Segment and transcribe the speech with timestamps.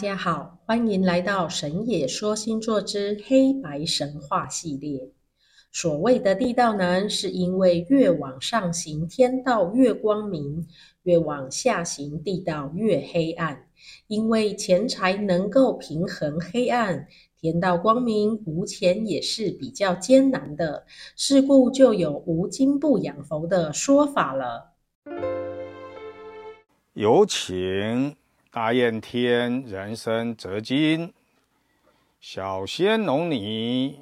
[0.00, 5.10] 大家好，欢迎来到神野说星座之黑白神话系列。
[5.72, 10.64] 所谓的地道难，是因为越往上行，天道越光明；
[11.02, 13.66] 越往下行，地道越黑暗。
[14.06, 17.06] 因为钱财能够平衡黑暗，
[17.38, 20.86] 天道光明，无钱也是比较艰难的。
[21.14, 24.72] 是故就有无金不养佛的说法了。
[26.94, 28.16] 有请。
[28.52, 31.14] 大雁天人参折金，
[32.20, 33.96] 小仙龙女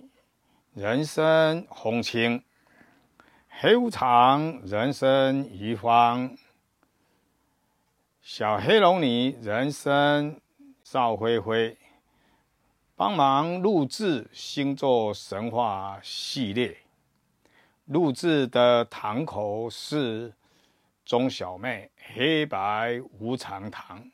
[0.73, 2.43] 人参红青，
[3.51, 6.35] 黑无常人参宜芳，
[8.23, 10.41] 小黑龙女人参
[10.83, 11.77] 邵灰灰，
[12.97, 16.75] 帮忙录制星座神话系列，
[17.85, 20.33] 录制的堂口是
[21.05, 24.11] 钟小妹黑白无常堂。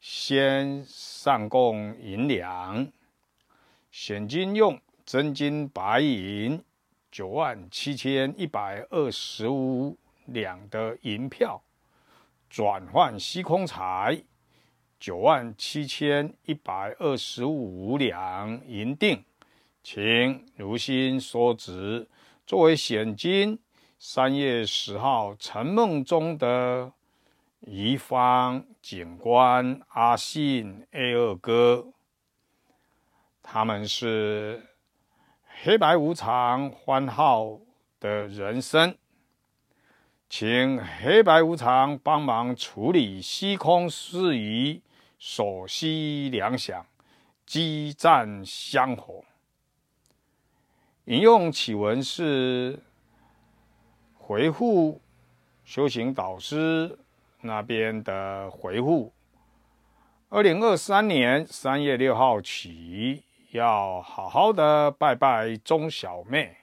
[0.00, 2.86] 先上供银两，
[3.90, 6.62] 现金用真金白银
[7.10, 11.60] 九万七千一百二十五两的银票，
[12.48, 14.22] 转换虚空财
[15.00, 19.24] 九万七千一百二十五两银锭，
[19.82, 22.08] 请如心所指，
[22.46, 23.58] 作为现金。
[23.98, 26.92] 三月十号晨梦中的。
[27.66, 31.92] 宜芳、警官、阿信、A 二哥，
[33.42, 34.66] 他们是
[35.44, 37.60] 黑白无常番号
[38.00, 38.96] 的人生，
[40.30, 44.80] 请黑白无常帮忙处理虚空事宜，
[45.18, 46.82] 所需粮饷，
[47.44, 49.22] 积赞香火。
[51.04, 52.82] 引用启文是
[54.14, 55.02] 回复
[55.62, 56.98] 修行导师。
[57.40, 59.12] 那边的回复：
[60.28, 63.22] 二零二三年三月六号起，
[63.52, 66.56] 要好好的拜拜钟小妹。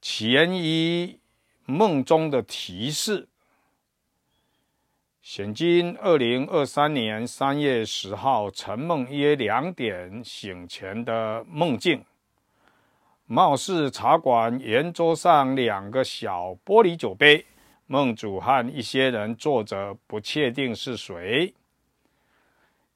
[0.00, 1.18] 起源于
[1.64, 3.28] 梦中的提示。
[5.20, 12.04] 现今二零二三年三月十号晨梦约两点醒前的梦境，
[13.26, 17.46] 貌似茶馆圆桌上两个小玻璃酒杯。
[17.86, 21.54] 梦主和一些人坐着，不确定是谁。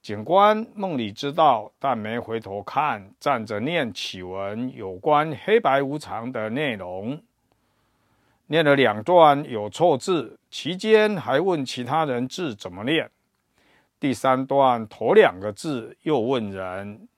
[0.00, 7.20] 警官梦里知道，但没回头看，站着念启文有关黑白无常的内容。
[8.46, 13.10] 念了两段有错字，期间还问其他人字怎么念。
[13.98, 17.08] 第三段头两个字又问人。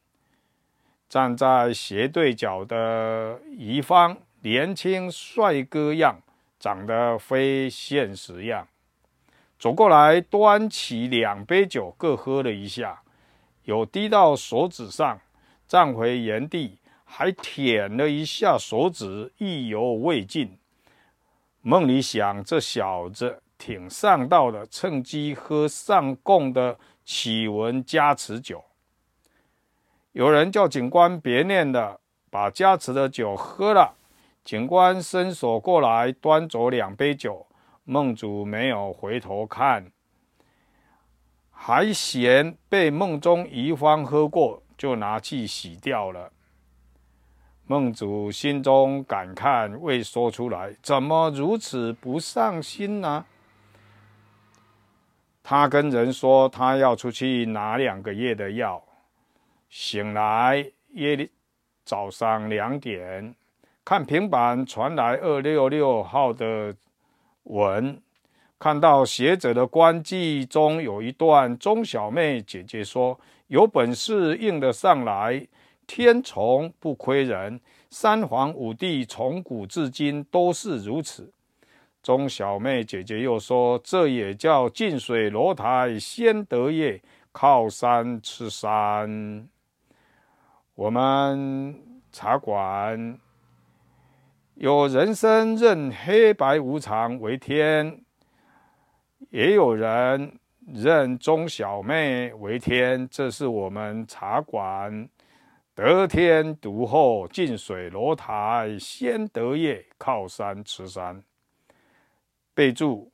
[1.10, 6.22] 站在斜对角的宜芳，年轻帅哥样。
[6.58, 8.66] 长得非现实样，
[9.58, 13.02] 走过来，端起两杯酒，各喝了一下，
[13.64, 15.20] 有滴到手指上，
[15.66, 20.58] 站回原地，还舔了一下手指，意犹未尽。
[21.60, 28.64] 梦里想，这小子挺上道的，趁机喝上供的启文加持酒。
[30.12, 33.97] 有人叫警官别念了，把加持的酒喝了。
[34.44, 37.46] 警官伸手过来，端走两杯酒。
[37.84, 39.90] 梦主没有回头看，
[41.50, 46.30] 还嫌被梦中宜芳喝过，就拿去洗掉了。
[47.64, 53.24] 梦主心中感叹，未说出来，怎么如此不上心呢？
[55.42, 58.84] 他跟人说，他要出去拿两个月的药。
[59.70, 61.30] 醒来夜里
[61.84, 63.34] 早上两点。
[63.88, 66.76] 看平板传来二六六号的
[67.44, 67.98] 文，
[68.58, 73.18] 看到写者的官记中有一段，钟小妹姐姐说
[73.48, 75.48] ：“有本事硬得上来，
[75.86, 81.32] 天从不亏人，三皇五帝从古至今都是如此。”
[82.04, 87.00] 钟小妹姐姐又说：“这也叫近水楼台先得月，
[87.32, 89.48] 靠山吃山。”
[90.76, 91.74] 我们
[92.12, 93.18] 茶馆。
[94.60, 98.02] 有人生认黑白无常为天，
[99.30, 103.08] 也有人认钟小妹为天。
[103.08, 105.08] 这是我们茶馆
[105.76, 111.22] 得天独厚，近水楼台先得月，靠山吃山。
[112.52, 113.12] 备注：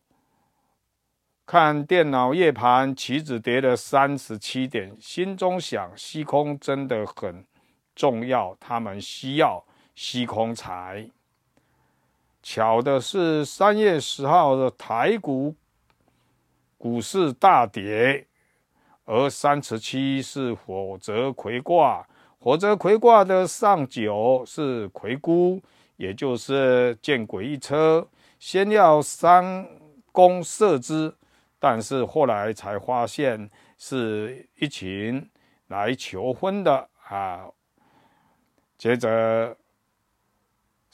[1.44, 7.44] 看电脑夜盘，棋子跌了三十七点，心中想：虚空真的很
[7.94, 9.62] 重要，他们需要
[9.94, 11.06] 虚空财。
[12.44, 15.54] 巧的是，三月十号的台股
[16.76, 18.26] 股市大跌，
[19.06, 22.06] 而三十七是火泽葵卦。
[22.38, 25.58] 火泽葵卦的上九是葵孤，
[25.96, 28.06] 也就是见鬼一车。
[28.38, 29.66] 先要三
[30.12, 31.14] 宫射之，
[31.58, 35.26] 但是后来才发现是一群
[35.68, 37.46] 来求婚的啊。
[38.76, 39.56] 接着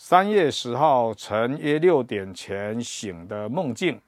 [0.02, 4.00] 三月十号晨约六点前醒的梦境。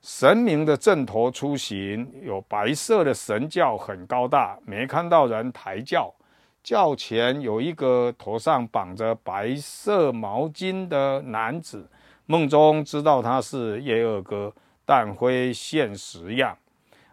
[0.00, 6.12] 神明的阵头出行，有白色的神轿，很高大，没看到人抬轿。
[6.60, 11.88] 轿前有一个头上绑着白色毛巾的男子，
[12.26, 14.52] 梦中知道他是叶二哥，
[14.84, 16.58] 但非现实样。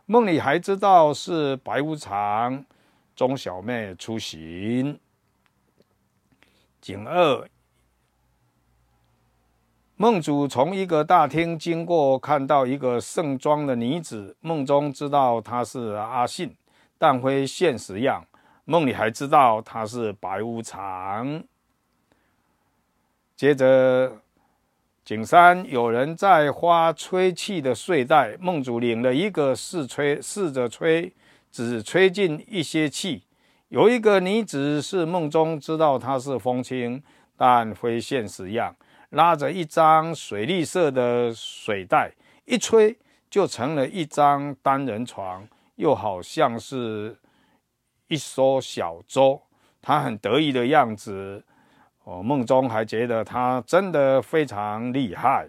[0.07, 2.65] 梦里还知道是白无常、
[3.15, 4.99] 钟小妹出行。
[6.81, 7.47] 景二。
[9.95, 16.55] 梦主从一个大厅经过，看到一个盛装的女子，梦中知道她是阿信，
[16.97, 18.25] 但非现实样。
[18.63, 21.43] 梦里还知道她是白无常。
[23.35, 24.21] 接着，
[25.03, 31.13] 景三有人在花吹气的睡袋，梦主领了一个试吹，试着吹，
[31.51, 33.23] 只吹进一些气。
[33.69, 37.01] 有一个女子是梦中知道她是风清，
[37.37, 38.75] 但非现实样。
[39.11, 42.11] 拉着一张水绿色的水袋，
[42.45, 42.97] 一吹
[43.29, 47.15] 就成了一张单人床，又好像是
[48.07, 49.39] 一艘小舟。
[49.81, 51.43] 他很得意的样子，
[52.03, 55.47] 我梦中还觉得他真的非常厉害。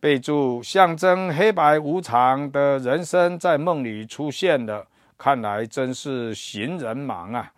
[0.00, 4.88] 备注：象征黑白无常的人生在梦里出现了，
[5.22, 7.52] 看来真是行人忙啊！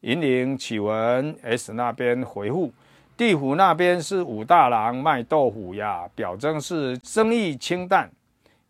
[0.00, 2.72] 引领启文 S 那边回复。
[3.18, 8.10] 地府那边是武大郎卖豆腐呀，表征是生意清淡。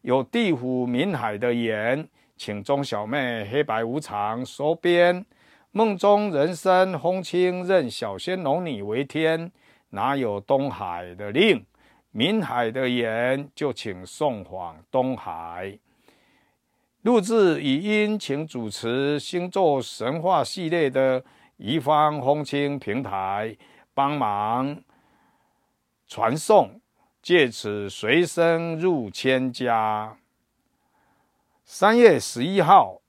[0.01, 2.05] 有地府明海的言，
[2.37, 5.25] 请钟小妹黑白无常收编。
[5.71, 9.53] 梦中人生风清认小仙龙女为天，
[9.91, 11.65] 哪有东海的令？
[12.11, 15.79] 明海的言就请送往东海。
[17.03, 21.25] 录制语音，请主持星座神话系列的
[21.57, 23.57] 宜方风清平台。
[23.95, 24.83] 帮忙
[26.07, 26.81] 传送，
[27.21, 30.17] 借此随身入千家。
[31.65, 33.03] 三月十一号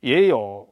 [0.00, 0.68] 也有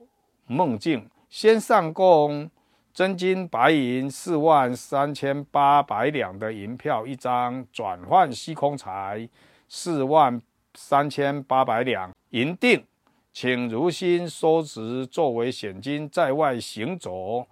[0.46, 2.48] 梦境，先上供
[2.92, 9.28] 真金白银四万三千八百两的银票一张，转换虚空财
[9.66, 10.40] 四万
[10.76, 12.84] 三千八百两银锭，
[13.32, 17.46] 请如心收执作为现金，在外行走。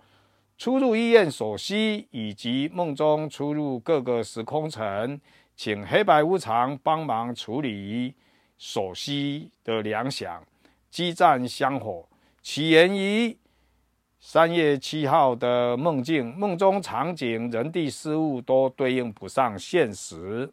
[0.56, 5.20] 出入医院所需，以及梦中出入各个时空城，
[5.56, 8.14] 请黑白无常帮忙处理
[8.56, 10.38] 所需的粮饷。
[10.90, 12.06] 激战香火
[12.40, 13.36] 起源于
[14.20, 20.48] 三月七号的梦境，梦中场景、人地事物都对应不上现实，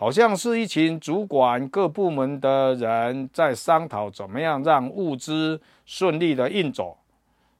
[0.00, 6.96] 好像是一群主管各部门的人在商讨怎么样让物资顺利的运走。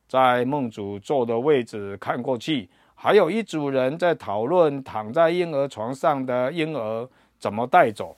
[0.06, 7.08] 在梦主坐的位置看过去，还有一组人在讨论躺在婴儿床上的婴儿
[7.40, 8.16] 怎么带走。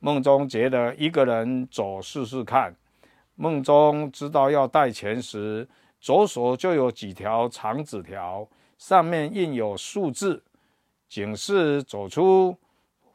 [0.00, 2.74] 梦中觉得一个人走试试看。
[3.36, 5.68] 梦中知道要带钱时，
[6.00, 8.44] 左手就有几条长纸条，
[8.78, 10.42] 上面印有数字，
[11.08, 12.56] 警示走出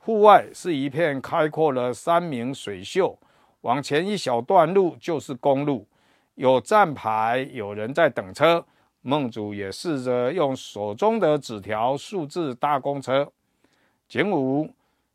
[0.06, 3.18] 户外是一片开阔的山明水秀，
[3.62, 5.88] 往前一小段路就是公路。
[6.36, 8.64] 有站牌，有人在等车。
[9.02, 13.28] 梦主也试着用手中的纸条数字搭公车。
[14.08, 14.70] 景五，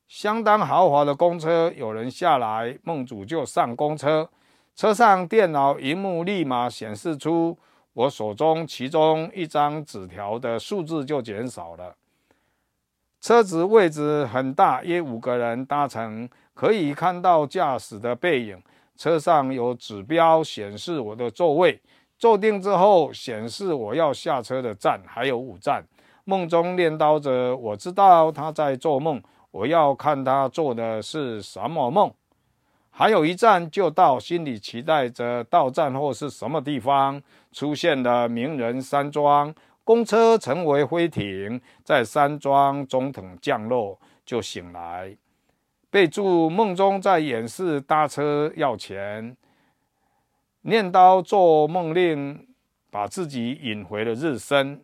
[0.08, 4.28] 相当豪华的公车，有人下来，梦主就上公车。
[4.74, 7.56] 车上电脑荧幕立马显示出
[7.92, 11.94] 我手中其中一张纸条的数字就减少了。
[13.20, 18.58] 车子位置很大，约五个人搭乘，可以看到驾驶的背影。
[18.96, 21.78] 车上有指标显示我的座位，
[22.18, 25.84] 坐定之后显示我要下车的站，还有五站。
[26.24, 32.10] 梦中念叨着，我知道他在做梦，我要看他做的是什么梦。
[32.90, 37.22] 还有一站就到，心里期待着到站后是什么地方。
[37.52, 39.52] 出现了名人山庄，
[39.90, 45.16] 公车成为飞艇，在山庄中等降落，就醒来。
[45.90, 49.36] 备注：梦中在演示搭车要钱，
[50.60, 52.46] 念叨做梦令，
[52.88, 54.80] 把自己引回了日生。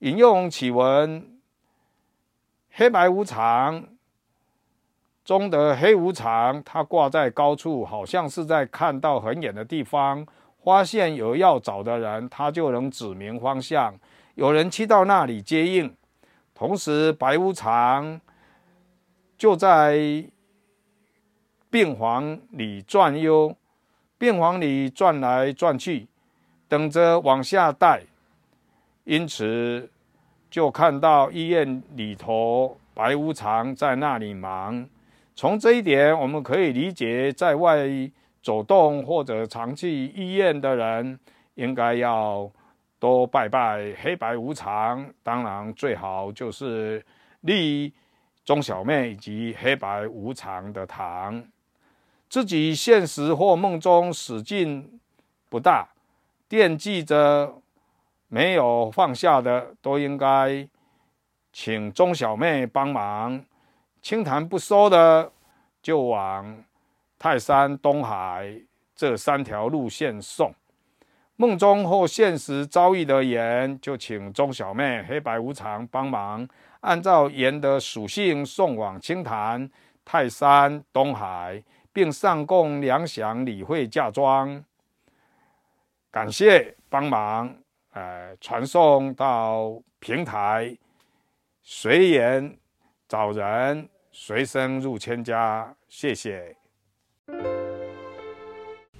[0.00, 1.38] 引用启文：
[2.72, 3.86] 黑白无常，
[5.24, 10.26] 中的黑无常，他挂在高处，好像是在看到很远的地方，
[10.62, 13.94] 发现有要找的人，他就能指明方向，
[14.34, 15.94] 有人去到那里接应。
[16.54, 18.20] 同时，白无常
[19.38, 20.24] 就在
[21.70, 23.56] 病房里转悠，
[24.18, 26.06] 病房里转来转去，
[26.68, 28.02] 等着往下带。
[29.04, 29.90] 因此，
[30.50, 34.86] 就看到医院里头白无常在那里忙。
[35.34, 37.88] 从这一点，我们可以理解，在外
[38.42, 41.18] 走动或者常去医院的人，
[41.54, 42.50] 应该要
[42.98, 45.08] 多拜拜黑白无常。
[45.22, 47.04] 当然，最好就是
[47.42, 47.92] 立
[48.44, 51.42] 钟小妹以及黑白无常的堂。
[52.28, 55.00] 自己现实或梦中使劲
[55.48, 55.88] 不大，
[56.48, 57.52] 惦记着
[58.28, 60.68] 没有放下的，都应该
[61.52, 63.44] 请钟小妹帮忙。
[64.00, 65.32] 清谈不收的，
[65.82, 66.64] 就往
[67.20, 68.50] 泰山、东海
[68.96, 70.50] 这三条路线送；
[71.36, 76.48] 梦中或现实遭遇的盐，就请钟小妹、黑白无常帮忙，
[76.80, 79.70] 按照盐的属性送往清潭、
[80.02, 81.62] 泰山、东海，
[81.92, 84.64] 并上供两响礼会嫁妆。
[86.10, 87.54] 感谢帮忙，
[87.92, 90.74] 呃，传送到平台，
[91.62, 92.56] 随缘。
[93.06, 96.59] 找人随身入千家，谢谢。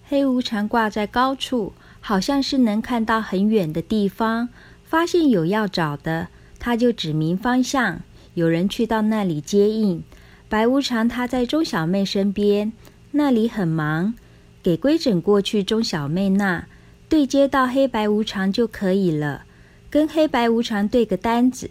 [0.05, 4.49] 黑无常挂在高处，好像是能看到很远的地方。
[4.85, 8.01] 发现有要找的，他就指明方向，
[8.35, 10.03] 有人去到那里接应。
[10.49, 12.73] 白无常他在钟小妹身边，
[13.13, 14.15] 那里很忙，
[14.61, 16.67] 给归整过去钟小妹那，
[17.09, 19.45] 对接到黑白无常就可以了，
[19.89, 21.71] 跟黑白无常对个单子。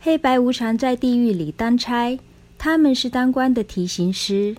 [0.00, 2.18] 黑白无常在地狱里当差，
[2.58, 4.56] 他们是当官的提刑师。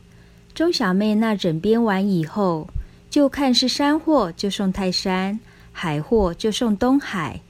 [0.57, 2.67] 钟小妹那诊编完以后，
[3.11, 5.39] 就看是山货就送泰山，
[5.71, 7.41] 海货就送东海。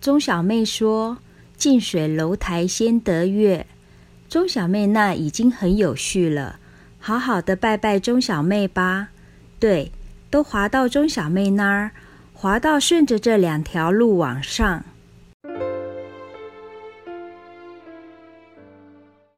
[0.00, 1.18] 钟小妹说
[1.58, 3.66] ：“近水楼台先得月。”
[4.30, 6.60] 钟小妹那已经很有序了，
[7.00, 9.08] 好好的拜拜钟小妹吧。
[9.58, 9.90] 对，
[10.30, 11.90] 都滑到钟小妹那儿，
[12.32, 14.84] 滑到顺着这两条路往上。